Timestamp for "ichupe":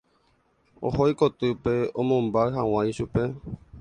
2.93-3.23